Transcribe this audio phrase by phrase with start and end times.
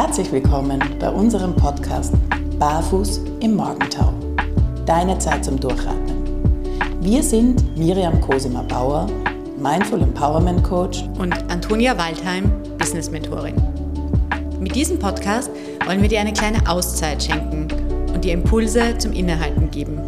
[0.00, 2.14] Herzlich willkommen bei unserem Podcast
[2.56, 4.14] Barfuß im Morgentau.
[4.86, 7.00] Deine Zeit zum Durchatmen.
[7.00, 9.08] Wir sind Miriam Cosima Bauer,
[9.60, 12.48] Mindful Empowerment Coach und Antonia Waldheim,
[12.78, 13.56] Business Mentorin.
[14.60, 15.50] Mit diesem Podcast
[15.84, 17.66] wollen wir dir eine kleine Auszeit schenken
[18.14, 19.98] und dir Impulse zum Innehalten geben.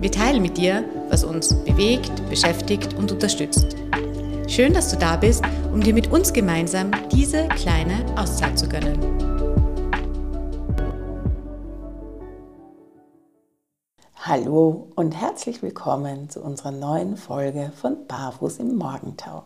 [0.00, 3.74] Wir teilen mit dir, was uns bewegt, beschäftigt und unterstützt.
[4.46, 5.42] Schön, dass du da bist,
[5.72, 8.98] um dir mit uns gemeinsam diese kleine Auszeit zu gönnen.
[14.16, 19.44] Hallo und herzlich willkommen zu unserer neuen Folge von Barfuß im Morgentau.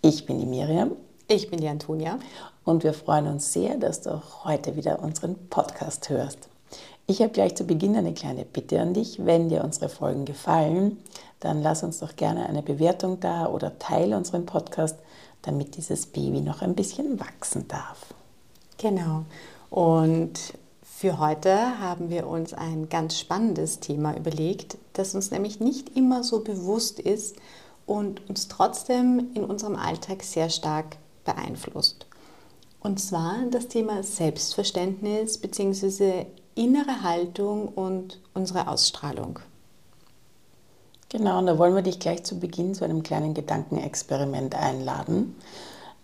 [0.00, 0.92] Ich bin die Miriam.
[1.26, 2.18] Ich bin die Antonia.
[2.64, 6.48] Und wir freuen uns sehr, dass du heute wieder unseren Podcast hörst.
[7.06, 9.24] Ich habe gleich zu Beginn eine kleine Bitte an dich.
[9.24, 10.98] Wenn dir unsere Folgen gefallen,
[11.40, 14.98] dann lass uns doch gerne eine Bewertung da oder teile unseren Podcast,
[15.42, 18.14] damit dieses Baby noch ein bisschen wachsen darf.
[18.76, 19.24] Genau.
[19.70, 25.96] Und für heute haben wir uns ein ganz spannendes Thema überlegt, das uns nämlich nicht
[25.96, 27.36] immer so bewusst ist
[27.86, 32.06] und uns trotzdem in unserem Alltag sehr stark beeinflusst.
[32.80, 39.38] Und zwar das Thema Selbstverständnis bzw innere Haltung und unsere Ausstrahlung.
[41.10, 45.36] Genau, und da wollen wir dich gleich zu Beginn zu einem kleinen Gedankenexperiment einladen.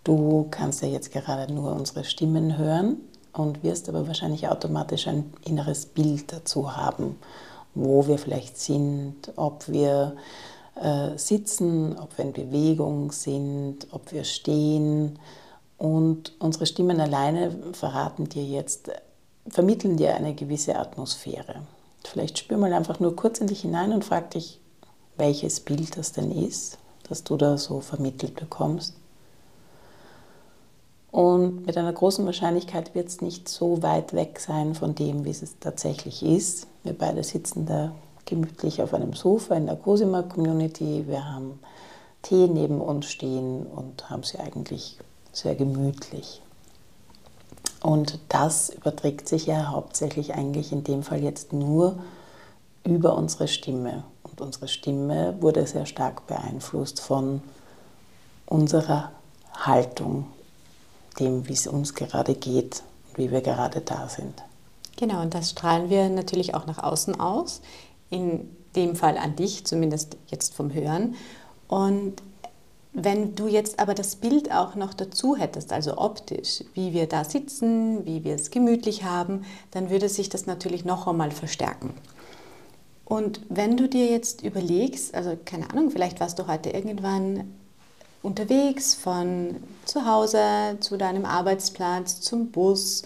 [0.02, 2.96] Du kannst ja jetzt gerade nur unsere Stimmen hören
[3.32, 7.16] und wirst aber wahrscheinlich automatisch ein inneres Bild dazu haben,
[7.74, 10.16] wo wir vielleicht sind, ob wir
[10.80, 15.18] äh, sitzen, ob wir in Bewegung sind, ob wir stehen.
[15.76, 18.90] Und unsere Stimmen alleine verraten dir jetzt
[19.48, 21.56] vermitteln dir eine gewisse Atmosphäre.
[22.04, 24.60] Vielleicht spür mal einfach nur kurz in dich hinein und frag dich,
[25.16, 28.94] welches Bild das denn ist, das du da so vermittelt bekommst.
[31.10, 35.30] Und mit einer großen Wahrscheinlichkeit wird es nicht so weit weg sein von dem, wie
[35.30, 36.66] es tatsächlich ist.
[36.82, 37.92] Wir beide sitzen da
[38.24, 41.04] gemütlich auf einem Sofa in der Cosima Community.
[41.06, 41.60] Wir haben
[42.22, 44.98] Tee neben uns stehen und haben sie eigentlich
[45.32, 46.42] sehr gemütlich.
[47.80, 51.98] Und das überträgt sich ja hauptsächlich eigentlich in dem Fall jetzt nur
[52.84, 54.04] über unsere Stimme.
[54.22, 57.42] Und unsere Stimme wurde sehr stark beeinflusst von
[58.46, 59.12] unserer
[59.54, 60.26] Haltung,
[61.18, 64.42] dem, wie es uns gerade geht und wie wir gerade da sind.
[64.96, 67.60] Genau, und das strahlen wir natürlich auch nach außen aus.
[68.10, 71.14] In dem Fall an dich, zumindest jetzt vom Hören.
[71.68, 72.22] Und
[72.92, 77.24] wenn du jetzt aber das Bild auch noch dazu hättest, also optisch, wie wir da
[77.24, 81.94] sitzen, wie wir es gemütlich haben, dann würde sich das natürlich noch einmal verstärken.
[83.04, 87.54] Und wenn du dir jetzt überlegst, also keine Ahnung, vielleicht warst du heute irgendwann
[88.22, 93.02] unterwegs von zu Hause zu deinem Arbeitsplatz, zum Bus,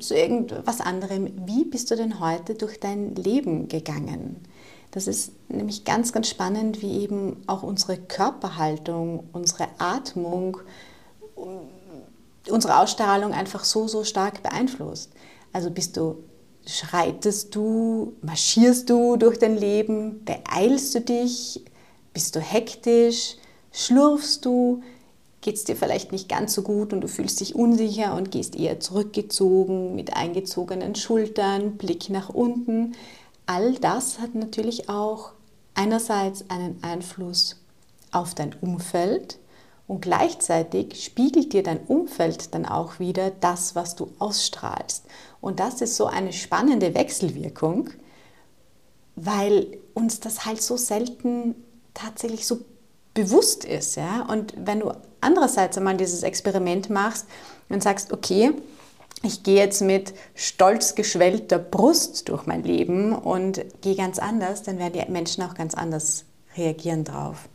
[0.00, 4.44] zu irgendwas anderem, wie bist du denn heute durch dein Leben gegangen?
[4.90, 10.58] Das ist nämlich ganz, ganz spannend, wie eben auch unsere Körperhaltung, unsere Atmung,
[12.48, 15.10] unsere Ausstrahlung einfach so, so stark beeinflusst.
[15.52, 16.22] Also bist du,
[16.66, 21.64] schreitest du, marschierst du durch dein Leben, beeilst du dich,
[22.12, 23.36] bist du hektisch,
[23.72, 24.82] schlurfst du,
[25.40, 28.56] geht es dir vielleicht nicht ganz so gut und du fühlst dich unsicher und gehst
[28.56, 32.94] eher zurückgezogen mit eingezogenen Schultern, Blick nach unten?
[33.46, 35.32] All das hat natürlich auch
[35.74, 37.56] einerseits einen Einfluss
[38.10, 39.38] auf dein Umfeld
[39.88, 45.04] und gleichzeitig spiegelt dir dein Umfeld dann auch wieder das, was du ausstrahlst.
[45.40, 47.90] Und das ist so eine spannende Wechselwirkung,
[49.14, 51.54] weil uns das halt so selten
[51.94, 52.58] tatsächlich so
[53.14, 53.96] bewusst ist.
[53.96, 54.26] Ja?
[54.28, 57.26] Und wenn du andererseits einmal dieses Experiment machst
[57.68, 58.52] und sagst, okay,
[59.22, 64.78] ich gehe jetzt mit stolz geschwellter Brust durch mein Leben und gehe ganz anders, dann
[64.78, 66.24] werden die Menschen auch ganz anders
[66.56, 67.48] reagieren drauf.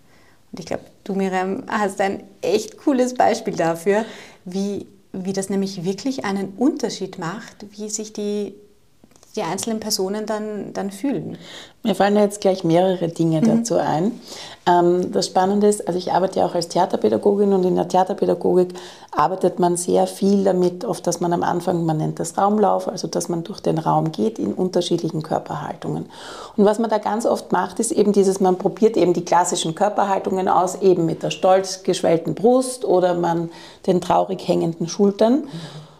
[0.52, 4.06] Und ich glaube, du, Miriam, hast ein echt cooles Beispiel dafür,
[4.46, 8.56] wie, wie das nämlich wirklich einen Unterschied macht, wie sich die
[9.36, 11.38] die einzelnen Personen dann, dann fühlen.
[11.84, 13.46] Mir fallen jetzt gleich mehrere Dinge mhm.
[13.46, 14.20] dazu ein.
[14.68, 18.74] Ähm, das Spannende ist, also ich arbeite ja auch als Theaterpädagogin und in der Theaterpädagogik
[19.12, 23.08] arbeitet man sehr viel damit, oft, dass man am Anfang, man nennt das Raumlauf, also
[23.08, 26.08] dass man durch den Raum geht in unterschiedlichen Körperhaltungen.
[26.58, 29.76] Und was man da ganz oft macht, ist eben dieses, man probiert eben die klassischen
[29.76, 33.50] Körperhaltungen aus, eben mit der stolz geschwellten Brust oder man
[33.88, 35.46] den traurig hängenden Schultern.
[35.46, 35.91] Mhm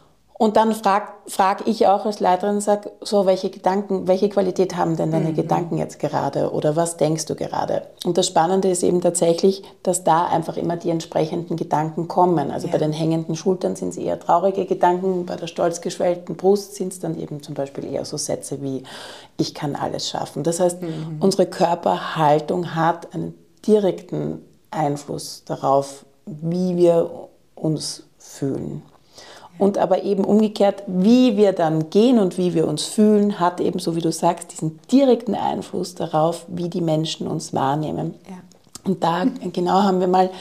[0.42, 4.98] Und dann frage frag ich auch als Leiterin, sag, so, welche Gedanken, welche Qualität haben
[4.98, 5.36] denn deine mhm.
[5.36, 7.84] Gedanken jetzt gerade oder was denkst du gerade?
[8.06, 12.50] Und das Spannende ist eben tatsächlich, dass da einfach immer die entsprechenden Gedanken kommen.
[12.50, 12.74] Also ja.
[12.74, 16.92] bei den hängenden Schultern sind es eher traurige Gedanken, bei der stolz geschwellten Brust sind
[16.92, 18.82] es dann eben zum Beispiel eher so Sätze wie,
[19.38, 20.42] ich kann alles schaffen.
[20.42, 21.18] Das heißt, mhm.
[21.20, 23.36] unsere Körperhaltung hat einen
[23.68, 24.42] direkten
[24.72, 28.82] Einfluss darauf, wie wir uns fühlen.
[29.62, 33.78] Und aber eben umgekehrt, wie wir dann gehen und wie wir uns fühlen, hat eben,
[33.78, 38.16] so wie du sagst, diesen direkten Einfluss darauf, wie die Menschen uns wahrnehmen.
[38.28, 38.38] Ja.
[38.86, 39.24] Und da
[39.54, 40.32] genau haben wir mal,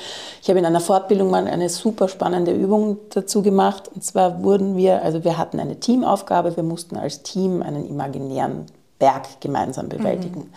[0.41, 3.91] ich habe in einer Fortbildung mal eine super spannende Übung dazu gemacht.
[3.95, 8.65] Und zwar wurden wir, also wir hatten eine Teamaufgabe, wir mussten als Team einen imaginären
[9.01, 10.41] Berg gemeinsam bewältigen.
[10.41, 10.51] Mhm.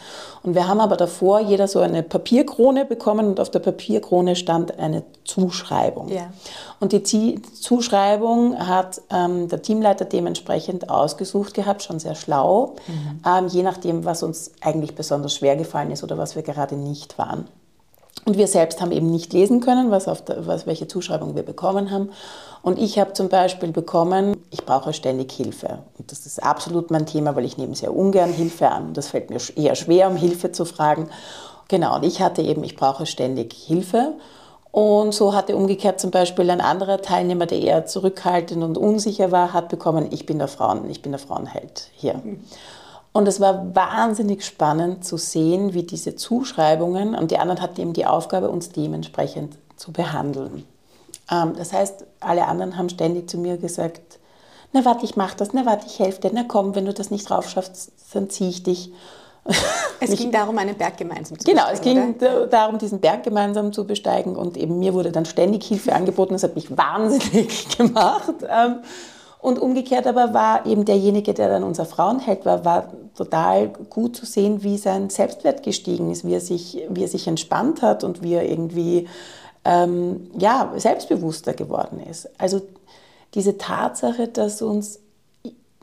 [0.43, 4.77] Und wir haben aber davor jeder so eine Papierkrone bekommen und auf der Papierkrone stand
[4.77, 6.09] eine Zuschreibung.
[6.09, 6.31] Ja.
[6.79, 13.21] Und die Zuschreibung hat ähm, der Teamleiter dementsprechend ausgesucht gehabt, schon sehr schlau, mhm.
[13.25, 17.17] ähm, je nachdem, was uns eigentlich besonders schwer gefallen ist oder was wir gerade nicht
[17.17, 17.47] waren.
[18.25, 21.43] Und wir selbst haben eben nicht lesen können, was auf der, was, welche Zuschreibung wir
[21.43, 22.11] bekommen haben.
[22.61, 25.79] Und ich habe zum Beispiel bekommen, ich brauche ständig Hilfe.
[25.97, 28.93] Und das ist absolut mein Thema, weil ich nehme sehr ungern Hilfe an.
[28.93, 31.09] Das fällt mir eher schwer, um Hilfe zu fragen.
[31.67, 34.13] Genau, und ich hatte eben, ich brauche ständig Hilfe.
[34.71, 39.53] Und so hatte umgekehrt zum Beispiel ein anderer Teilnehmer, der eher zurückhaltend und unsicher war,
[39.53, 42.15] hat bekommen, ich bin der Frauen, ich bin der Frauenheld hier.
[42.15, 42.39] Mhm.
[43.13, 47.93] Und es war wahnsinnig spannend zu sehen, wie diese Zuschreibungen, und die anderen hatten eben
[47.93, 50.65] die Aufgabe, uns dementsprechend zu behandeln.
[51.31, 54.19] Ähm, das heißt, alle anderen haben ständig zu mir gesagt,
[54.73, 57.11] na warte, ich mach das, na warte, ich helfe dir, na komm, wenn du das
[57.11, 58.91] nicht drauf schaffst, dann ziehe ich dich.
[59.99, 61.95] Es ging darum, einen Berg gemeinsam zu genau, besteigen.
[61.95, 62.47] Genau, es ging oder?
[62.47, 66.33] darum, diesen Berg gemeinsam zu besteigen und eben mir wurde dann ständig Hilfe angeboten.
[66.33, 68.43] Das hat mich wahnsinnig gemacht.
[69.43, 74.25] Und umgekehrt aber war eben derjenige, der dann unser Frauenheld war, war total gut zu
[74.25, 78.23] sehen, wie sein Selbstwert gestiegen ist, wie er sich, wie er sich entspannt hat und
[78.23, 79.09] wie er irgendwie
[79.65, 82.29] ähm, ja, selbstbewusster geworden ist.
[82.37, 82.61] Also
[83.33, 85.01] diese Tatsache, dass uns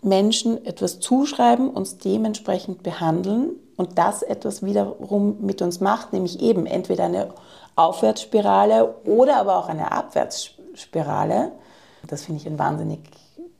[0.00, 6.64] Menschen etwas zuschreiben, uns dementsprechend behandeln und das etwas wiederum mit uns macht, nämlich eben
[6.64, 7.28] entweder eine
[7.76, 11.52] Aufwärtsspirale oder aber auch eine Abwärtsspirale.
[12.06, 13.00] Das finde ich einen wahnsinnig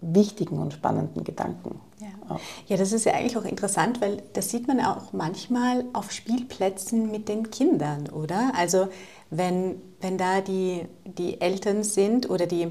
[0.01, 1.81] wichtigen und spannenden Gedanken.
[2.01, 2.41] Ja.
[2.69, 7.11] ja, das ist ja eigentlich auch interessant, weil das sieht man auch manchmal auf Spielplätzen
[7.11, 8.53] mit den Kindern, oder?
[8.57, 8.89] Also
[9.31, 12.69] wenn, wenn da die, die Eltern sind oder die,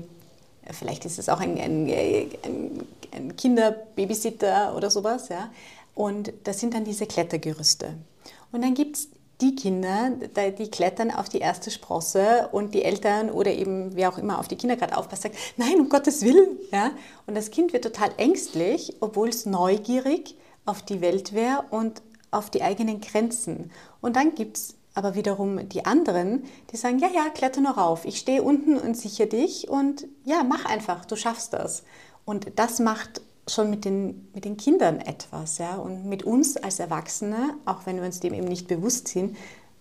[0.72, 5.52] vielleicht ist es auch ein, ein, ein, ein Kinderbabysitter oder sowas, ja,
[5.94, 7.94] und das sind dann diese Klettergerüste.
[8.52, 9.10] Und dann gibt es
[9.42, 10.12] die Kinder,
[10.58, 14.48] die klettern auf die erste Sprosse und die Eltern oder eben wer auch immer auf
[14.48, 16.58] die Kinder gerade aufpasst, sagt, nein, um Gottes Willen.
[16.72, 16.92] Ja?
[17.26, 22.02] Und das Kind wird total ängstlich, obwohl es neugierig auf die Welt wäre und
[22.32, 23.72] auf die eigenen Grenzen.
[24.02, 28.06] Und dann gibt es aber wiederum die anderen, die sagen, ja, ja, kletter noch rauf,
[28.06, 31.84] ich stehe unten und sichere dich und ja, mach einfach, du schaffst das.
[32.26, 33.22] Und das macht
[33.54, 35.58] schon mit den, mit den Kindern etwas.
[35.58, 35.76] Ja?
[35.76, 39.38] Und mit uns als Erwachsene, auch wenn wir uns dem eben nicht bewusst sind,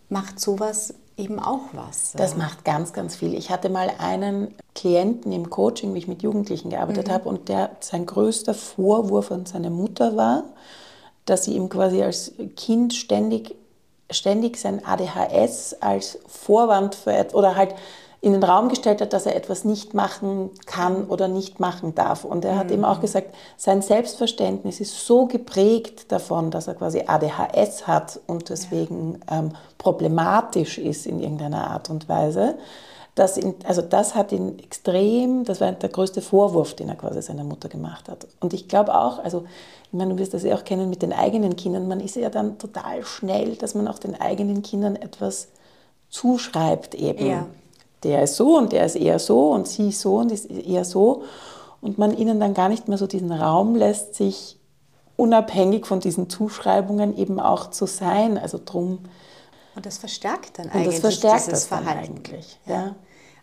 [0.08, 2.12] macht sowas eben auch was.
[2.16, 3.34] Das macht ganz, ganz viel.
[3.34, 7.12] Ich hatte mal einen Klienten im Coaching, wie ich mit Jugendlichen gearbeitet mhm.
[7.12, 10.44] habe, und der sein größter Vorwurf an seine Mutter war,
[11.24, 13.54] dass sie ihm quasi als Kind ständig,
[14.10, 17.74] ständig sein ADHS als Vorwand für etwas oder halt
[18.20, 22.24] in den Raum gestellt hat, dass er etwas nicht machen kann oder nicht machen darf.
[22.24, 22.74] Und er hat mhm.
[22.74, 28.48] eben auch gesagt, sein Selbstverständnis ist so geprägt davon, dass er quasi ADHS hat und
[28.48, 29.38] deswegen ja.
[29.38, 32.58] ähm, problematisch ist in irgendeiner Art und Weise.
[33.14, 37.22] Das, in, also das hat ihn extrem, das war der größte Vorwurf, den er quasi
[37.22, 38.26] seiner Mutter gemacht hat.
[38.40, 39.44] Und ich glaube auch, also
[39.84, 42.30] ich meine, du wirst das ja auch kennen mit den eigenen Kindern, man ist ja
[42.30, 45.48] dann total schnell, dass man auch den eigenen Kindern etwas
[46.10, 47.26] zuschreibt eben.
[47.26, 47.46] Ja
[48.02, 50.84] der ist so und der ist eher so und sie ist so und ist eher
[50.84, 51.24] so.
[51.80, 54.58] Und man ihnen dann gar nicht mehr so diesen Raum lässt, sich
[55.16, 58.38] unabhängig von diesen Zuschreibungen eben auch zu sein.
[58.38, 59.00] Also drum.
[59.74, 62.16] Und das verstärkt dann eigentlich das verstärkt dieses das Verhalten.
[62.16, 62.74] Eigentlich, ja.
[62.74, 62.94] ja.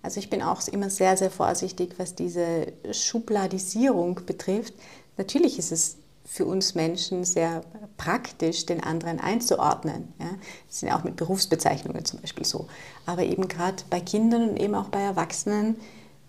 [0.02, 4.74] Also ich bin auch immer sehr, sehr vorsichtig, was diese Schubladisierung betrifft.
[5.18, 7.62] Natürlich ist es für uns Menschen sehr
[7.98, 10.14] praktisch, den anderen einzuordnen.
[10.20, 10.32] Ja?
[10.68, 12.68] Das sind ja auch mit Berufsbezeichnungen zum Beispiel so.
[13.06, 15.78] Aber eben gerade bei Kindern und eben auch bei Erwachsenen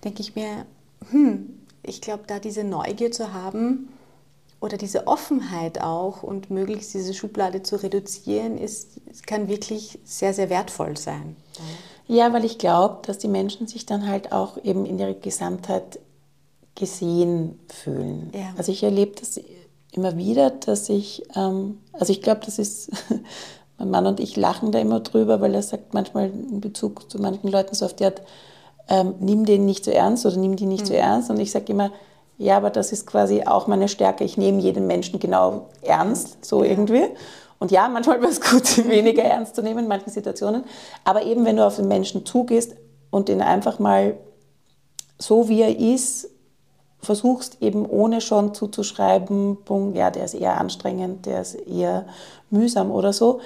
[0.04, 0.66] denke ich mir,
[1.10, 1.48] hm,
[1.82, 3.88] ich glaube, da diese Neugier zu haben
[4.60, 10.50] oder diese Offenheit auch und möglichst diese Schublade zu reduzieren, ist, kann wirklich sehr, sehr
[10.50, 11.36] wertvoll sein.
[12.06, 15.98] Ja, weil ich glaube, dass die Menschen sich dann halt auch eben in ihrer Gesamtheit
[16.74, 18.30] gesehen fühlen.
[18.34, 18.54] Ja.
[18.56, 19.40] Also ich erlebe das
[19.92, 22.90] immer wieder, dass ich, ähm, also ich glaube, das ist,
[23.78, 27.20] mein Mann und ich lachen da immer drüber, weil er sagt manchmal in Bezug zu
[27.20, 28.22] manchen Leuten so oft, hat,
[28.88, 30.88] ähm, nimm den nicht so ernst oder nimm die nicht mhm.
[30.88, 31.30] so ernst.
[31.30, 31.90] Und ich sage immer,
[32.38, 34.24] ja, aber das ist quasi auch meine Stärke.
[34.24, 36.70] Ich nehme jeden Menschen genau ernst, so ja.
[36.70, 37.04] irgendwie.
[37.58, 40.64] Und ja, manchmal wäre es gut, weniger ernst zu nehmen in manchen Situationen.
[41.04, 42.74] Aber eben, wenn du auf den Menschen zugehst
[43.10, 44.18] und ihn einfach mal
[45.18, 46.28] so wie er ist,
[47.00, 49.58] versuchst eben ohne schon zuzuschreiben,
[49.94, 52.06] ja, der ist eher anstrengend, der ist eher
[52.50, 53.40] mühsam oder so,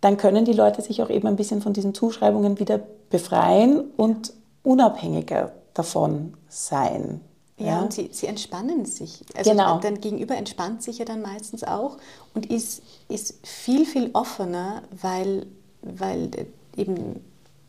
[0.00, 4.32] dann können die Leute sich auch eben ein bisschen von diesen Zuschreibungen wieder befreien und
[4.62, 7.20] unabhängiger davon sein.
[7.58, 9.24] Ja, ja, und sie, sie entspannen sich.
[9.34, 9.78] Also genau.
[9.78, 11.96] dein Gegenüber entspannt sich ja dann meistens auch
[12.34, 15.46] und ist, ist viel, viel offener, weil,
[15.80, 16.30] weil
[16.76, 17.24] eben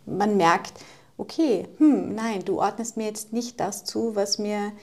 [0.06, 0.74] man merkt,
[1.18, 4.74] okay, hm, nein, du ordnest mir jetzt nicht das zu, was mir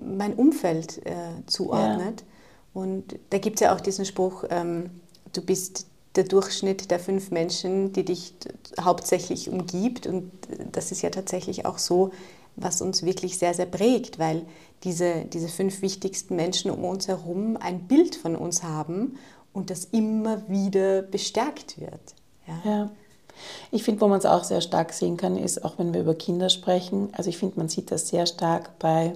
[0.00, 1.12] mein Umfeld äh,
[1.46, 2.20] zuordnet.
[2.20, 2.82] Ja.
[2.82, 4.90] Und da gibt es ja auch diesen Spruch, ähm,
[5.32, 8.34] du bist der Durchschnitt der fünf Menschen, die dich
[8.80, 10.06] hauptsächlich umgibt.
[10.06, 10.30] Und
[10.72, 12.10] das ist ja tatsächlich auch so,
[12.56, 14.44] was uns wirklich sehr, sehr prägt, weil
[14.84, 19.16] diese, diese fünf wichtigsten Menschen um uns herum ein Bild von uns haben
[19.52, 22.14] und das immer wieder bestärkt wird.
[22.46, 22.70] Ja.
[22.70, 22.90] ja.
[23.70, 26.14] Ich finde, wo man es auch sehr stark sehen kann, ist, auch wenn wir über
[26.14, 29.12] Kinder sprechen, also ich finde, man sieht das sehr stark bei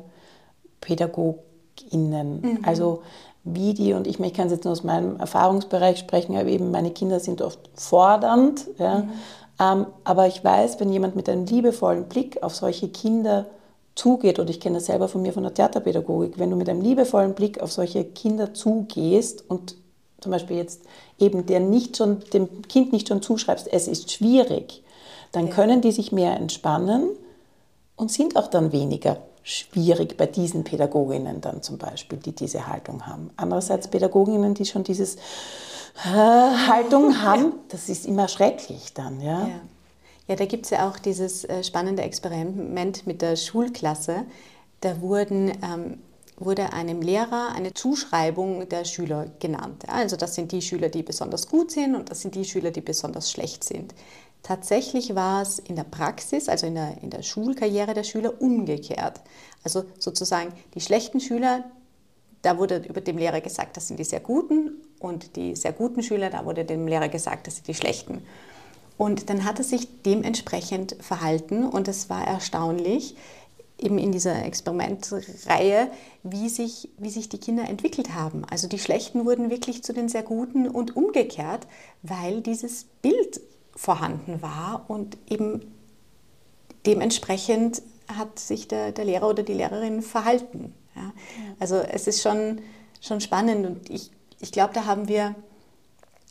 [0.83, 2.41] PädagogInnen.
[2.43, 2.59] Mhm.
[2.65, 3.03] Also
[3.45, 6.91] wie die, und ich, ich kann jetzt nur aus meinem Erfahrungsbereich sprechen, aber eben meine
[6.91, 8.67] Kinder sind oft fordernd.
[8.79, 9.01] Ja.
[9.01, 9.11] Mhm.
[9.59, 13.47] Ähm, aber ich weiß, wenn jemand mit einem liebevollen Blick auf solche Kinder
[13.95, 16.81] zugeht, und ich kenne das selber von mir von der Theaterpädagogik, wenn du mit einem
[16.81, 19.77] liebevollen Blick auf solche Kinder zugehst und
[20.21, 20.83] zum Beispiel jetzt
[21.19, 24.83] eben der nicht schon, dem Kind nicht schon zuschreibst, es ist schwierig,
[25.33, 25.53] dann ja.
[25.53, 27.09] können die sich mehr entspannen
[27.97, 33.07] und sind auch dann weniger schwierig bei diesen Pädagoginnen dann zum Beispiel, die diese Haltung
[33.07, 33.31] haben.
[33.37, 39.21] Andererseits Pädagoginnen, die schon diese äh, Haltung haben, das ist immer schrecklich dann.
[39.21, 39.61] Ja, ja.
[40.29, 44.25] ja da gibt es ja auch dieses äh, spannende Experiment mit der Schulklasse.
[44.81, 45.99] Da wurden ähm,
[46.45, 49.85] wurde einem Lehrer eine Zuschreibung der Schüler genannt.
[49.89, 52.81] Also das sind die Schüler, die besonders gut sind und das sind die Schüler, die
[52.81, 53.95] besonders schlecht sind.
[54.43, 59.21] Tatsächlich war es in der Praxis, also in der, in der Schulkarriere der Schüler, umgekehrt.
[59.63, 61.65] Also sozusagen die schlechten Schüler,
[62.43, 66.03] da wurde über dem Lehrer gesagt, das sind die sehr guten und die sehr guten
[66.03, 68.23] Schüler, da wurde dem Lehrer gesagt, das sind die schlechten.
[68.99, 73.17] Und dann hat er sich dementsprechend verhalten und es war erstaunlich,
[73.79, 75.91] eben in dieser Experimentreihe,
[76.23, 78.45] wie sich, wie sich die Kinder entwickelt haben.
[78.49, 81.67] Also die Schlechten wurden wirklich zu den sehr Guten und umgekehrt,
[82.03, 83.41] weil dieses Bild
[83.75, 85.61] vorhanden war und eben
[86.87, 90.75] dementsprechend hat sich der, der Lehrer oder die Lehrerin verhalten.
[90.95, 91.13] Ja?
[91.59, 92.61] Also es ist schon,
[93.01, 94.11] schon spannend und ich,
[94.41, 95.35] ich glaube, da haben wir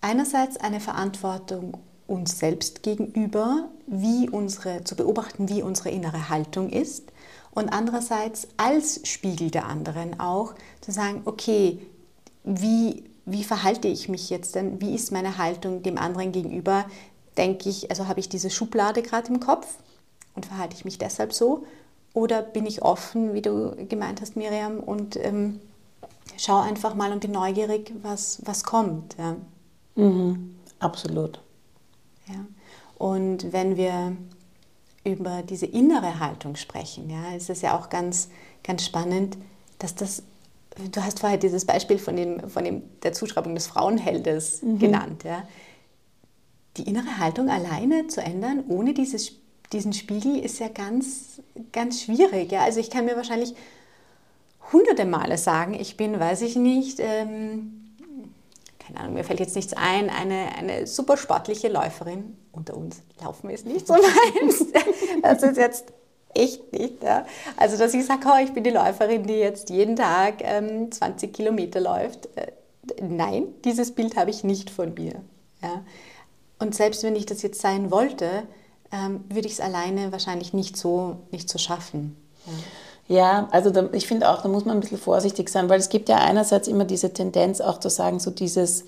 [0.02, 7.12] einerseits eine Verantwortung uns selbst gegenüber, wie unsere, zu beobachten, wie unsere innere Haltung ist
[7.52, 11.80] und andererseits als Spiegel der anderen auch zu sagen, okay,
[12.44, 14.82] wie, wie verhalte ich mich jetzt denn?
[14.82, 16.86] Wie ist meine Haltung dem anderen gegenüber?
[17.38, 19.78] Denke ich, also habe ich diese Schublade gerade im Kopf
[20.36, 21.66] und verhalte ich mich deshalb so?
[22.14, 25.62] Oder bin ich offen, wie du gemeint hast, Miriam, und ähm,
[26.38, 29.16] schau einfach mal und bin neugierig, was, was kommt.
[29.18, 29.38] Ja.
[29.96, 31.40] Mhm, absolut.
[32.28, 32.46] Ja.
[32.98, 34.16] Und wenn wir
[35.04, 38.30] über diese innere Haltung sprechen, ja, ist es ja auch ganz,
[38.64, 39.38] ganz spannend,
[39.80, 40.24] dass das,
[40.92, 44.80] du hast vorher dieses Beispiel von, dem, von dem, der Zuschreibung des Frauenheldes mhm.
[44.80, 45.44] genannt, ja.
[46.78, 49.34] Die innere Haltung alleine zu ändern, ohne dieses,
[49.74, 52.52] diesen Spiegel, ist ja ganz, ganz schwierig.
[52.52, 52.64] Ja.
[52.64, 53.56] Also ich kann mir wahrscheinlich
[54.72, 57.82] hunderte Male sagen, ich bin, weiß ich nicht, ähm,
[58.80, 63.02] keine Ahnung, mir fällt jetzt nichts ein, eine, eine super sportliche Läuferin unter uns.
[63.22, 63.94] Laufen ist nicht so
[64.42, 64.66] meins.
[65.22, 65.86] Das ist jetzt
[66.34, 67.04] echt nicht.
[67.04, 67.26] Ja.
[67.58, 71.34] Also, dass ich sage, oh, ich bin die Läuferin, die jetzt jeden Tag ähm, 20
[71.34, 72.28] Kilometer läuft.
[72.36, 72.52] Äh,
[73.02, 75.22] nein, dieses Bild habe ich nicht von mir.
[75.62, 75.84] Ja.
[76.62, 78.44] Und selbst wenn ich das jetzt sein wollte,
[78.92, 82.16] ähm, würde ich es alleine wahrscheinlich nicht so, nicht so schaffen.
[82.46, 82.54] Ja.
[83.08, 85.90] Ja, also da, ich finde auch, da muss man ein bisschen vorsichtig sein, weil es
[85.90, 88.86] gibt ja einerseits immer diese Tendenz auch zu sagen, so dieses,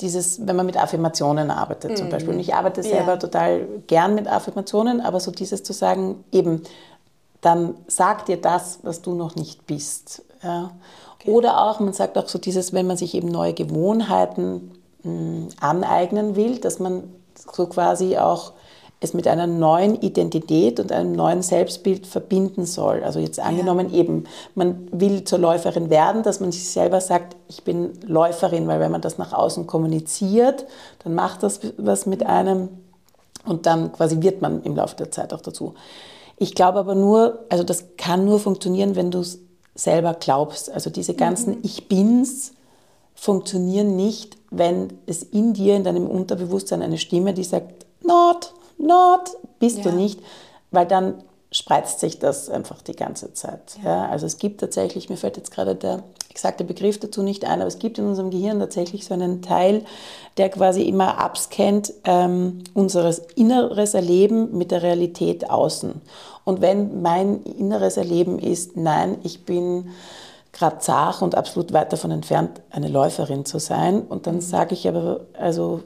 [0.00, 1.96] dieses, wenn man mit Affirmationen arbeitet mhm.
[1.96, 2.34] zum Beispiel.
[2.34, 3.16] Und ich arbeite selber ja.
[3.16, 6.62] total gern mit Affirmationen, aber so dieses zu sagen, eben,
[7.40, 10.22] dann sag dir das, was du noch nicht bist.
[10.44, 10.70] Ja.
[11.18, 11.30] Okay.
[11.30, 14.70] Oder auch, man sagt auch so dieses, wenn man sich eben neue Gewohnheiten
[15.02, 17.04] mh, hm, aneignen will, dass man
[17.52, 18.52] so quasi auch
[18.98, 23.04] es mit einer neuen Identität und einem neuen Selbstbild verbinden soll.
[23.04, 23.98] Also jetzt angenommen ja.
[24.00, 24.24] eben,
[24.54, 28.90] man will zur Läuferin werden, dass man sich selber sagt, ich bin Läuferin, weil wenn
[28.90, 30.64] man das nach außen kommuniziert,
[31.04, 32.68] dann macht das was mit einem
[33.44, 35.74] und dann quasi wird man im Laufe der Zeit auch dazu.
[36.38, 39.40] Ich glaube aber nur, also das kann nur funktionieren, wenn du es
[39.74, 40.70] selber glaubst.
[40.70, 41.60] Also diese ganzen mhm.
[41.62, 42.52] Ich bin's
[43.14, 49.36] funktionieren nicht, wenn es in dir, in deinem Unterbewusstsein eine Stimme, die sagt, not, not,
[49.58, 49.84] bist ja.
[49.84, 50.20] du nicht,
[50.70, 51.22] weil dann
[51.52, 53.78] spreizt sich das einfach die ganze Zeit.
[53.82, 54.04] Ja.
[54.04, 54.08] ja.
[54.08, 57.68] also es gibt tatsächlich, mir fällt jetzt gerade der exakte Begriff dazu nicht ein, aber
[57.68, 59.84] es gibt in unserem Gehirn tatsächlich so einen Teil,
[60.36, 65.94] der quasi immer abscannt ähm, unseres inneres Erleben mit der Realität außen.
[66.44, 69.88] Und wenn mein inneres Erleben ist, nein, ich bin
[70.56, 74.02] gerade zart und absolut weit davon entfernt, eine Läuferin zu sein.
[74.02, 74.40] Und dann mhm.
[74.40, 75.82] sage ich aber, also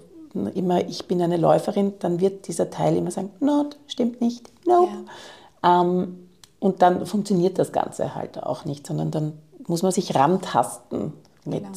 [0.54, 4.88] immer, ich bin eine Läuferin, dann wird dieser Teil immer sagen, not, stimmt nicht, no.
[5.62, 5.82] Ja.
[5.82, 6.28] Ähm,
[6.60, 9.32] und dann funktioniert das Ganze halt auch nicht, sondern dann
[9.66, 11.74] muss man sich rantasten mit genau.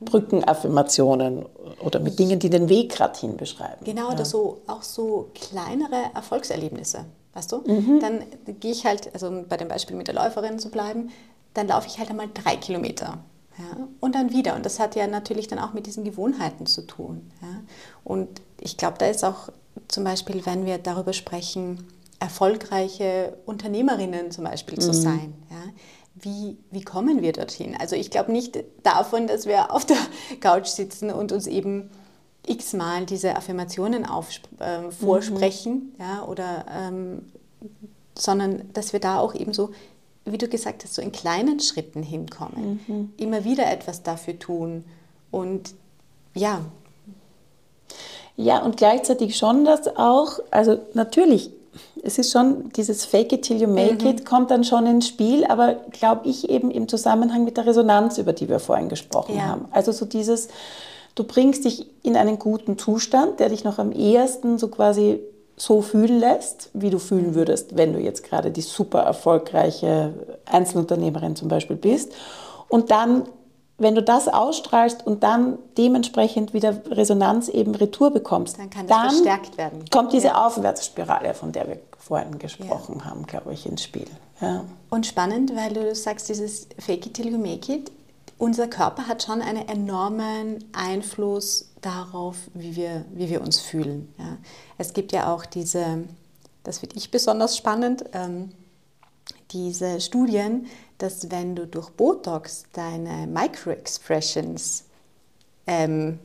[0.00, 1.46] Brückenaffirmationen
[1.82, 3.84] oder mit Dingen, die den Weg gerade hin beschreiben.
[3.84, 4.14] Genau, ja.
[4.14, 7.58] oder so, auch so kleinere Erfolgserlebnisse, weißt du?
[7.58, 8.00] Mhm.
[8.00, 8.22] Dann
[8.60, 11.10] gehe ich halt, also bei dem Beispiel mit der Läuferin zu bleiben,
[11.56, 13.18] dann laufe ich halt einmal drei Kilometer.
[13.58, 14.54] Ja, und dann wieder.
[14.54, 17.30] Und das hat ja natürlich dann auch mit diesen Gewohnheiten zu tun.
[17.40, 17.48] Ja.
[18.04, 19.48] Und ich glaube, da ist auch
[19.88, 21.86] zum Beispiel, wenn wir darüber sprechen,
[22.18, 24.92] erfolgreiche Unternehmerinnen zum Beispiel zu mhm.
[24.94, 25.34] sein.
[25.50, 25.56] Ja.
[26.14, 27.76] Wie, wie kommen wir dorthin?
[27.78, 29.98] Also ich glaube nicht davon, dass wir auf der
[30.40, 31.90] Couch sitzen und uns eben
[32.46, 36.00] x-mal diese Affirmationen auf, äh, vorsprechen, mhm.
[36.00, 37.32] ja, oder, ähm,
[38.16, 39.72] sondern dass wir da auch eben so
[40.32, 42.80] wie du gesagt hast, so in kleinen Schritten hinkommen.
[42.86, 43.12] Mhm.
[43.16, 44.84] Immer wieder etwas dafür tun.
[45.30, 45.74] Und
[46.34, 46.60] ja.
[48.36, 51.50] Ja, und gleichzeitig schon das auch, also natürlich,
[52.02, 54.10] es ist schon dieses Fake it till you make mhm.
[54.10, 58.18] it kommt dann schon ins Spiel, aber glaube ich eben im Zusammenhang mit der Resonanz,
[58.18, 59.42] über die wir vorhin gesprochen ja.
[59.44, 59.66] haben.
[59.70, 60.48] Also so dieses,
[61.14, 65.20] du bringst dich in einen guten Zustand, der dich noch am ehesten so quasi
[65.56, 70.12] so fühlen lässt, wie du fühlen würdest, wenn du jetzt gerade die super erfolgreiche
[70.44, 72.12] Einzelunternehmerin zum Beispiel bist.
[72.68, 73.24] Und dann,
[73.78, 78.96] wenn du das ausstrahlst und dann dementsprechend wieder Resonanz eben Retour bekommst, dann kann das
[78.96, 79.84] dann verstärkt werden.
[79.90, 80.46] Kommt diese ja.
[80.46, 83.06] Aufwärtsspirale, von der wir vorhin gesprochen ja.
[83.06, 84.06] haben, glaube ich, ins Spiel.
[84.40, 84.64] Ja.
[84.90, 87.90] Und spannend, weil du sagst, dieses Fake it till you make it,
[88.38, 94.12] unser Körper hat schon einen enormen Einfluss darauf, wie wir, wie wir uns fühlen.
[94.18, 94.38] Ja.
[94.78, 96.04] Es gibt ja auch diese,
[96.62, 98.50] das finde ich besonders spannend, ähm,
[99.52, 100.66] diese Studien,
[100.98, 104.84] dass wenn du durch Botox deine Micro-Expressions
[105.66, 106.18] ähm,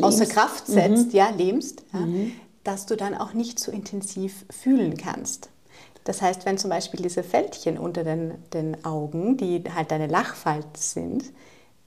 [0.00, 1.12] außer Kraft setzt, mhm.
[1.12, 2.32] ja, lähmst, ja, mhm.
[2.64, 5.50] dass du dann auch nicht so intensiv fühlen kannst.
[6.04, 10.74] Das heißt, wenn zum Beispiel diese Fältchen unter den, den Augen, die halt deine Lachfalten
[10.74, 11.24] sind,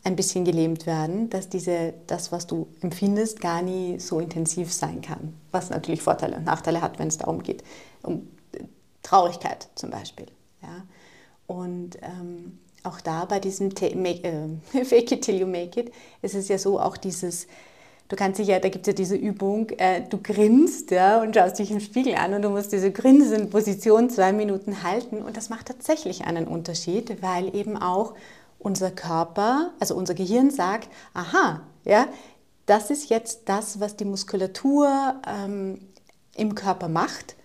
[0.03, 5.01] ein bisschen gelähmt werden, dass diese, das, was du empfindest, gar nie so intensiv sein
[5.01, 5.33] kann.
[5.51, 7.63] Was natürlich Vorteile und Nachteile hat, wenn es darum geht,
[8.03, 8.27] um
[9.01, 10.27] Traurigkeit zum Beispiel.
[10.61, 10.85] Ja?
[11.47, 16.35] Und ähm, auch da bei diesem make, äh, Fake it till you make it, ist
[16.35, 17.47] es ja so, auch dieses
[18.07, 21.35] Du kannst dich ja, da gibt es ja diese Übung, äh, du grinst ja, und
[21.35, 25.49] schaust dich im Spiegel an und du musst diese Grinsen-Position zwei Minuten halten und das
[25.49, 28.13] macht tatsächlich einen Unterschied, weil eben auch
[28.59, 32.07] unser Körper, also unser Gehirn sagt, aha, ja,
[32.67, 35.79] das ist jetzt das, was die Muskulatur ähm,
[36.35, 37.35] im Körper macht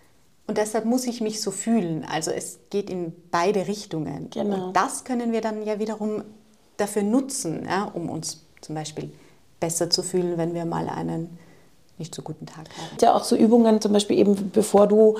[0.46, 2.04] und deshalb muss ich mich so fühlen.
[2.04, 4.30] Also es geht in beide Richtungen.
[4.30, 4.66] Genau.
[4.66, 6.24] Und das können wir dann ja wiederum
[6.76, 9.12] dafür nutzen, ja, um uns zum Beispiel
[9.60, 11.38] besser zu fühlen, wenn wir mal einen
[11.98, 12.96] nicht so guten Tag haben.
[13.00, 15.18] Ja, auch so Übungen, zum Beispiel eben bevor du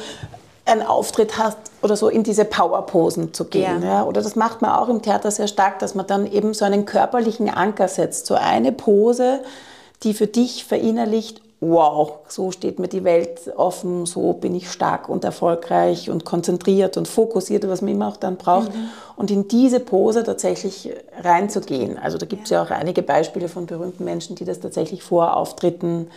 [0.65, 3.83] einen Auftritt hast oder so in diese Powerposen zu gehen.
[3.83, 3.89] Ja.
[3.89, 4.05] ja.
[4.05, 6.87] Oder das macht man auch im Theater sehr stark, dass man dann eben so einen
[6.87, 8.27] körperlichen Anker setzt.
[8.27, 9.41] So eine Pose,
[10.03, 15.11] die für dich verinnerlicht, wow, so steht mir die Welt offen, so bin ich stark
[15.11, 18.75] und erfolgreich und konzentriert und fokussiert, was man immer auch dann braucht.
[18.75, 18.89] Mhm.
[19.17, 20.91] Und in diese Pose tatsächlich
[21.23, 21.99] reinzugehen.
[21.99, 22.63] Also da gibt es ja.
[22.63, 22.65] ja.
[22.65, 26.09] auch einige Beispiele von berühmten Menschen, die das tatsächlich vor Auftritten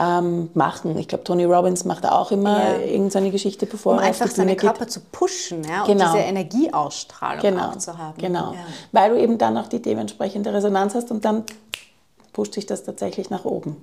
[0.00, 0.98] ähm, machen.
[0.98, 2.78] Ich glaube, Tony Robbins macht auch immer ja.
[2.80, 6.06] irgendeine Geschichte, bevor um er einfach seinen Körper zu pushen ja, genau.
[6.06, 7.68] und diese Energieausstrahlung genau.
[7.68, 8.18] auch zu haben.
[8.18, 8.64] Genau, ja.
[8.90, 11.44] weil du eben dann auch die dementsprechende Resonanz hast und dann
[12.32, 13.76] pusht sich das tatsächlich nach oben.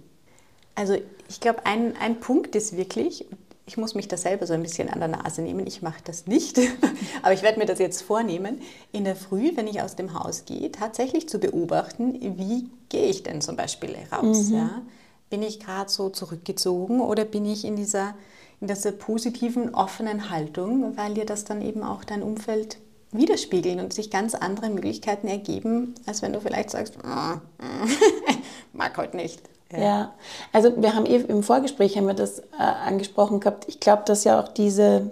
[0.76, 3.26] Also ich glaube, ein, ein Punkt ist wirklich,
[3.66, 6.26] ich muss mich da selber so ein bisschen an der Nase nehmen, ich mache das
[6.26, 6.58] nicht,
[7.22, 10.46] aber ich werde mir das jetzt vornehmen, in der Früh, wenn ich aus dem Haus
[10.46, 14.50] gehe, tatsächlich zu beobachten, wie gehe ich denn zum Beispiel raus.
[14.50, 14.56] Mhm.
[14.56, 14.82] Ja?
[15.30, 18.16] bin ich gerade so zurückgezogen oder bin ich in dieser,
[18.62, 22.78] in dieser positiven, offenen Haltung, weil dir das dann eben auch dein Umfeld
[23.12, 27.38] widerspiegeln und sich ganz andere Möglichkeiten ergeben, als wenn du vielleicht sagst, oh,
[28.74, 29.42] mag heute nicht.
[29.72, 29.80] Ja.
[29.80, 30.14] ja.
[30.52, 33.66] also wir haben eben im Vorgespräch haben wir das äh, angesprochen gehabt.
[33.68, 35.12] Ich glaube, dass ja auch diese,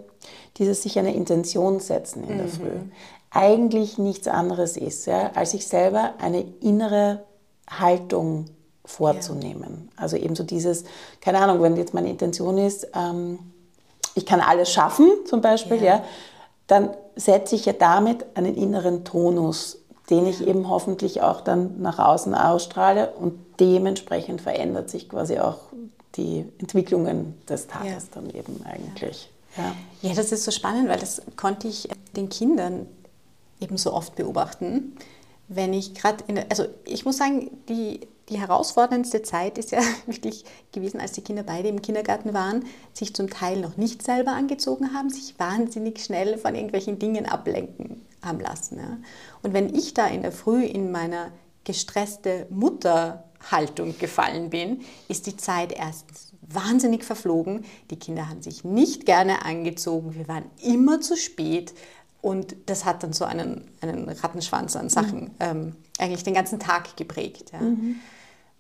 [0.58, 2.52] dieses sich eine Intention setzen in der mhm.
[2.52, 2.80] Früh
[3.32, 7.24] eigentlich nichts anderes ist, ja, als sich selber eine innere
[7.70, 8.46] Haltung
[8.86, 9.90] vorzunehmen.
[9.92, 10.02] Ja.
[10.02, 10.86] Also eben so dieses,
[11.22, 13.40] keine Ahnung, wenn jetzt meine Intention ist, ähm,
[14.16, 15.98] ich kann alles schaffen zum Beispiel, ja.
[15.98, 16.04] ja
[16.68, 22.00] dann setze ich ja damit einen inneren Tonus, den ich eben hoffentlich auch dann nach
[22.00, 25.60] außen ausstrahle und dementsprechend verändert sich quasi auch
[26.16, 28.10] die Entwicklungen des Tages ja.
[28.14, 29.30] dann eben eigentlich.
[29.56, 29.76] Ja.
[30.02, 32.88] ja, das ist so spannend, weil das konnte ich den Kindern
[33.60, 34.96] eben so oft beobachten.
[35.48, 39.80] Wenn ich gerade in der, also ich muss sagen, die, die herausforderndste Zeit ist ja
[40.06, 44.32] wirklich gewesen, als die Kinder beide im Kindergarten waren, sich zum Teil noch nicht selber
[44.32, 48.78] angezogen haben, sich wahnsinnig schnell von irgendwelchen Dingen ablenken haben lassen.
[48.78, 48.98] Ja.
[49.44, 51.32] Und wenn ich da in der Früh in meiner
[51.68, 57.66] gestresste Mutterhaltung gefallen bin, ist die Zeit erstens wahnsinnig verflogen.
[57.92, 60.16] Die Kinder haben sich nicht gerne angezogen.
[60.16, 61.74] Wir waren immer zu spät.
[62.22, 65.32] Und das hat dann so einen, einen Rattenschwanz an Sachen mhm.
[65.40, 67.52] ähm, eigentlich den ganzen Tag geprägt.
[67.52, 67.60] Ja.
[67.60, 67.98] Mhm.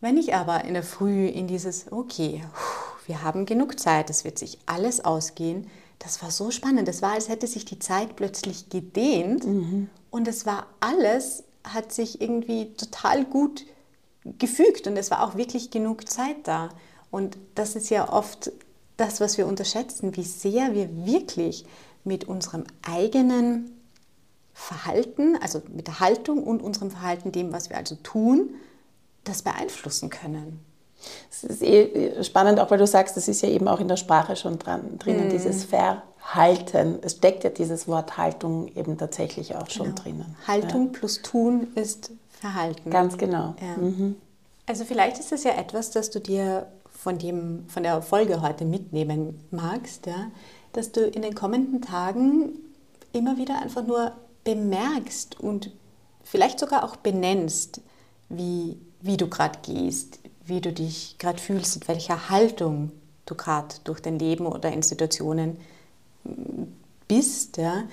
[0.01, 2.43] Wenn ich aber in der Früh in dieses, okay,
[3.07, 5.67] wir haben genug Zeit, es wird sich alles ausgehen,
[5.99, 6.87] das war so spannend.
[6.87, 9.89] Das war, als hätte sich die Zeit plötzlich gedehnt mhm.
[10.11, 13.65] und es war alles, hat sich irgendwie total gut
[14.37, 16.69] gefügt und es war auch wirklich genug Zeit da.
[17.11, 18.51] Und das ist ja oft
[18.97, 21.65] das, was wir unterschätzen, wie sehr wir wirklich
[22.03, 23.71] mit unserem eigenen
[24.53, 28.55] Verhalten, also mit der Haltung und unserem Verhalten, dem, was wir also tun,
[29.23, 30.59] das beeinflussen können.
[31.43, 33.97] Es ist eh spannend, auch weil du sagst, das ist ja eben auch in der
[33.97, 35.31] Sprache schon dran, drinnen, mm.
[35.31, 36.99] dieses Verhalten.
[37.01, 40.01] Es steckt ja dieses Wort Haltung eben tatsächlich auch schon genau.
[40.01, 40.35] drinnen.
[40.47, 40.99] Haltung ja.
[40.99, 42.89] plus Tun ist Verhalten.
[42.89, 43.55] Ganz genau.
[43.61, 43.81] Ja.
[43.81, 44.15] Mhm.
[44.65, 48.65] Also vielleicht ist es ja etwas, das du dir von, dem, von der Folge heute
[48.65, 50.31] mitnehmen magst, ja?
[50.73, 52.53] dass du in den kommenden Tagen
[53.13, 54.11] immer wieder einfach nur
[54.43, 55.71] bemerkst und
[56.23, 57.81] vielleicht sogar auch benennst,
[58.29, 62.91] wie, wie du gerade gehst, wie du dich gerade fühlst, in welcher Haltung
[63.25, 65.57] du gerade durch dein Leben oder in Situationen
[66.23, 66.63] mm,
[67.07, 67.57] bist.
[67.57, 67.83] Ja?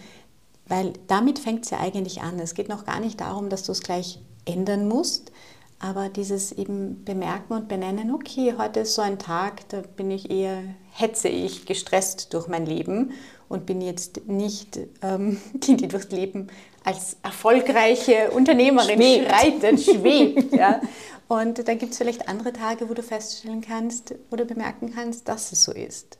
[0.66, 2.38] Weil damit fängt es ja eigentlich an.
[2.38, 5.32] Es geht noch gar nicht darum, dass du es gleich ändern musst,
[5.78, 10.30] aber dieses eben bemerken und benennen, okay, heute ist so ein Tag, da bin ich
[10.30, 10.62] eher,
[10.92, 13.12] hetze ich gestresst durch mein Leben
[13.48, 16.48] und bin jetzt nicht ähm, die, die durchs Leben
[16.84, 19.30] als erfolgreiche Unternehmerin schwebt.
[19.30, 20.54] schreitet, schwebt.
[20.54, 20.80] ja.
[21.28, 25.52] Und dann gibt es vielleicht andere Tage, wo du feststellen kannst oder bemerken kannst, dass
[25.52, 26.18] es so ist.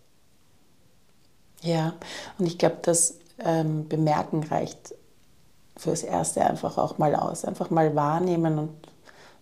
[1.60, 1.94] Ja,
[2.38, 4.94] und ich glaube, das ähm, Bemerken reicht
[5.76, 7.44] fürs Erste einfach auch mal aus.
[7.44, 8.70] Einfach mal wahrnehmen und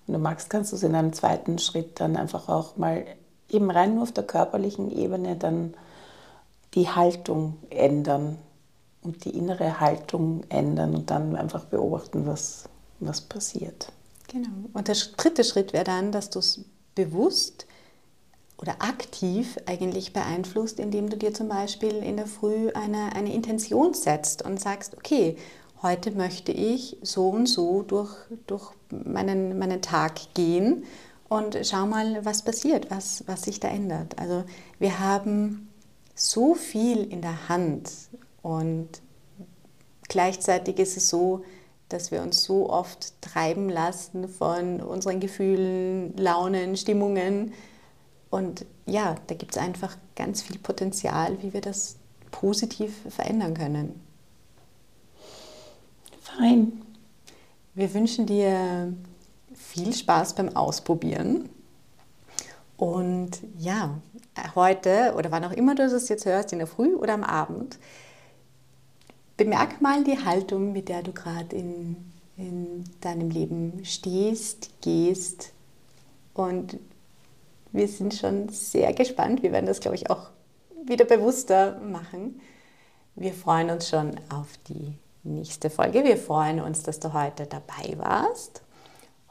[0.06, 3.04] wenn du magst, kannst du es in einem zweiten Schritt dann einfach auch mal
[3.48, 5.74] eben rein nur auf der körperlichen Ebene dann
[6.74, 8.38] die Haltung ändern
[9.02, 12.68] und die innere Haltung ändern und dann einfach beobachten, was,
[13.00, 13.92] was passiert.
[14.32, 14.70] Genau.
[14.72, 16.64] Und der dritte Schritt wäre dann, dass du es
[16.94, 17.66] bewusst
[18.56, 23.92] oder aktiv eigentlich beeinflusst, indem du dir zum Beispiel in der Früh eine, eine Intention
[23.92, 25.36] setzt und sagst, okay,
[25.82, 28.14] heute möchte ich so und so durch,
[28.46, 30.84] durch meinen, meinen Tag gehen
[31.28, 34.18] und schau mal, was passiert, was, was sich da ändert.
[34.18, 34.44] Also
[34.78, 35.68] wir haben
[36.14, 37.90] so viel in der Hand
[38.42, 38.88] und
[40.08, 41.42] gleichzeitig ist es so,
[41.92, 47.52] dass wir uns so oft treiben lassen von unseren Gefühlen, Launen, Stimmungen.
[48.30, 51.96] Und ja, da gibt es einfach ganz viel Potenzial, wie wir das
[52.30, 54.00] positiv verändern können.
[56.20, 56.82] Fein.
[57.74, 58.92] Wir wünschen dir
[59.54, 61.48] viel Spaß beim Ausprobieren.
[62.76, 64.00] Und ja,
[64.54, 67.78] heute oder wann auch immer du das jetzt hörst, in der Früh oder am Abend,
[69.44, 71.96] bemerk mal die Haltung, mit der du gerade in,
[72.36, 75.52] in deinem Leben stehst, gehst.
[76.32, 76.78] Und
[77.72, 79.42] wir sind schon sehr gespannt.
[79.42, 80.30] Wir werden das, glaube ich, auch
[80.84, 82.40] wieder bewusster machen.
[83.16, 86.04] Wir freuen uns schon auf die nächste Folge.
[86.04, 88.62] Wir freuen uns, dass du heute dabei warst.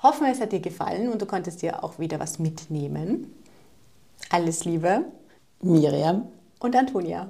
[0.04, 3.34] Hoffen, es hat dir gefallen und du konntest dir auch wieder was mitnehmen.
[4.30, 5.06] Alles Liebe.
[5.62, 6.28] Miriam
[6.60, 7.30] und Antonia.